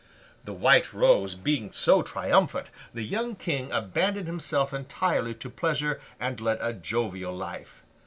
[0.45, 6.41] The White Rose being so triumphant, the young King abandoned himself entirely to pleasure, and
[6.41, 7.83] led a jovial life.